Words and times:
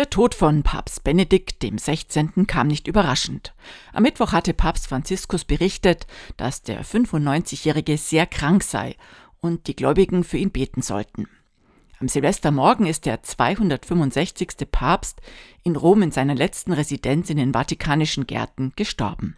Der 0.00 0.08
Tod 0.08 0.34
von 0.34 0.62
Papst 0.62 1.04
Benedikt 1.04 1.62
dem 1.62 1.76
16. 1.76 2.46
kam 2.46 2.68
nicht 2.68 2.88
überraschend. 2.88 3.52
Am 3.92 4.02
Mittwoch 4.02 4.32
hatte 4.32 4.54
Papst 4.54 4.86
Franziskus 4.86 5.44
berichtet, 5.44 6.06
dass 6.38 6.62
der 6.62 6.86
95-Jährige 6.86 7.98
sehr 7.98 8.24
krank 8.24 8.62
sei 8.62 8.96
und 9.42 9.66
die 9.66 9.76
Gläubigen 9.76 10.24
für 10.24 10.38
ihn 10.38 10.52
beten 10.52 10.80
sollten. 10.80 11.28
Am 11.98 12.08
Silvestermorgen 12.08 12.86
ist 12.86 13.04
der 13.04 13.22
265. 13.22 14.70
Papst 14.72 15.20
in 15.64 15.76
Rom 15.76 16.00
in 16.00 16.12
seiner 16.12 16.34
letzten 16.34 16.72
Residenz 16.72 17.28
in 17.28 17.36
den 17.36 17.52
Vatikanischen 17.52 18.26
Gärten 18.26 18.72
gestorben. 18.76 19.36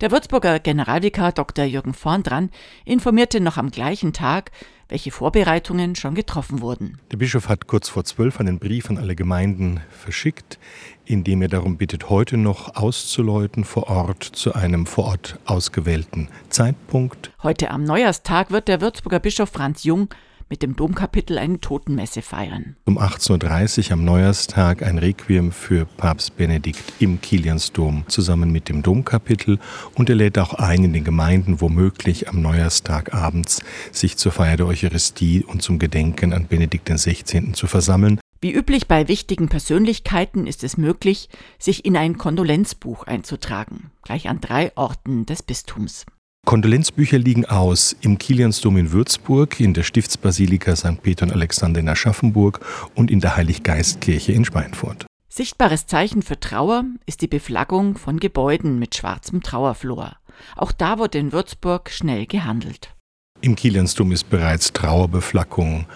Der 0.00 0.10
Würzburger 0.10 0.58
Generalvikar 0.58 1.32
Dr. 1.32 1.64
Jürgen 1.64 1.94
Vorndran 1.94 2.50
informierte 2.84 3.40
noch 3.40 3.56
am 3.56 3.70
gleichen 3.70 4.12
Tag, 4.12 4.50
welche 4.88 5.10
Vorbereitungen 5.10 5.96
schon 5.96 6.14
getroffen 6.14 6.60
wurden. 6.60 6.98
Der 7.10 7.16
Bischof 7.16 7.48
hat 7.48 7.66
kurz 7.66 7.88
vor 7.88 8.04
zwölf 8.04 8.40
einen 8.40 8.58
Brief 8.58 8.90
an 8.90 8.98
alle 8.98 9.16
Gemeinden 9.16 9.80
verschickt, 9.90 10.58
in 11.04 11.24
dem 11.24 11.42
er 11.42 11.48
darum 11.48 11.76
bittet, 11.76 12.10
heute 12.10 12.36
noch 12.36 12.76
auszuläuten 12.76 13.64
vor 13.64 13.88
Ort 13.88 14.22
zu 14.22 14.54
einem 14.54 14.86
vor 14.86 15.04
Ort 15.04 15.38
ausgewählten 15.46 16.28
Zeitpunkt. 16.48 17.32
Heute 17.42 17.70
am 17.70 17.84
Neujahrstag 17.84 18.50
wird 18.50 18.68
der 18.68 18.80
Würzburger 18.80 19.20
Bischof 19.20 19.50
Franz 19.50 19.84
Jung 19.84 20.08
mit 20.54 20.62
dem 20.62 20.76
Domkapitel 20.76 21.36
eine 21.36 21.58
Totenmesse 21.58 22.22
feiern. 22.22 22.76
Um 22.84 22.96
18.30 22.96 23.86
Uhr 23.86 23.92
am 23.94 24.04
Neujahrstag 24.04 24.84
ein 24.84 24.98
Requiem 24.98 25.50
für 25.50 25.84
Papst 25.84 26.36
Benedikt 26.36 26.92
im 27.00 27.20
Kiliansdom 27.20 28.04
zusammen 28.06 28.52
mit 28.52 28.68
dem 28.68 28.80
Domkapitel 28.80 29.58
und 29.96 30.08
er 30.08 30.14
lädt 30.14 30.38
auch 30.38 30.54
ein, 30.54 30.84
in 30.84 30.92
den 30.92 31.02
Gemeinden 31.02 31.60
womöglich 31.60 32.28
am 32.28 32.40
Neujahrstag 32.40 33.12
abends 33.12 33.62
sich 33.90 34.16
zur 34.16 34.30
Feier 34.30 34.56
der 34.56 34.66
Eucharistie 34.66 35.42
und 35.42 35.60
zum 35.60 35.80
Gedenken 35.80 36.32
an 36.32 36.46
Benedikt 36.46 36.88
XVI. 36.88 37.50
zu 37.52 37.66
versammeln. 37.66 38.20
Wie 38.40 38.52
üblich 38.52 38.86
bei 38.86 39.08
wichtigen 39.08 39.48
Persönlichkeiten 39.48 40.46
ist 40.46 40.62
es 40.62 40.76
möglich, 40.76 41.30
sich 41.58 41.84
in 41.84 41.96
ein 41.96 42.16
Kondolenzbuch 42.16 43.08
einzutragen, 43.08 43.90
gleich 44.02 44.28
an 44.28 44.40
drei 44.40 44.70
Orten 44.76 45.26
des 45.26 45.42
Bistums. 45.42 46.06
Kondolenzbücher 46.44 47.18
liegen 47.18 47.46
aus 47.46 47.96
im 48.02 48.18
Kiliansdom 48.18 48.76
in 48.76 48.92
Würzburg, 48.92 49.60
in 49.60 49.72
der 49.72 49.82
Stiftsbasilika 49.82 50.76
St. 50.76 51.02
Peter 51.02 51.24
und 51.24 51.32
Alexander 51.32 51.80
in 51.80 51.88
Aschaffenburg 51.88 52.60
und 52.94 53.10
in 53.10 53.20
der 53.20 53.36
Heiliggeistkirche 53.36 54.32
in 54.32 54.44
Schweinfurt. 54.44 55.06
Sichtbares 55.28 55.86
Zeichen 55.86 56.22
für 56.22 56.38
Trauer 56.38 56.84
ist 57.06 57.22
die 57.22 57.26
Beflaggung 57.26 57.96
von 57.96 58.20
Gebäuden 58.20 58.78
mit 58.78 58.94
schwarzem 58.94 59.42
Trauerflor. 59.42 60.16
Auch 60.54 60.72
da 60.72 60.98
wurde 60.98 61.18
in 61.18 61.32
Würzburg 61.32 61.90
schnell 61.90 62.26
gehandelt. 62.26 62.94
Im 63.40 63.56
Kiliansdom 63.56 64.12
ist 64.12 64.30
bereits 64.30 64.72
Trauerbeflaggung 64.72 65.86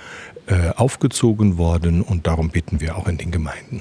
äh, 0.47 0.71
aufgezogen 0.71 1.59
worden 1.59 2.03
und 2.03 2.27
darum 2.27 2.51
bitten 2.51 2.81
wir 2.81 2.97
auch 2.97 3.07
in 3.07 3.19
den 3.19 3.31
Gemeinden. 3.31 3.77